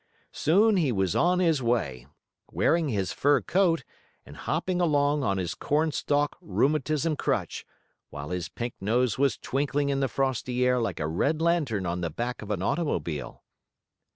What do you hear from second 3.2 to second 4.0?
coat,